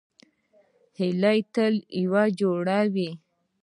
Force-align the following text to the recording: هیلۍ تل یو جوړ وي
هیلۍ 0.97 1.39
تل 1.53 1.73
یو 2.03 2.15
جوړ 2.39 2.65
وي 2.93 3.11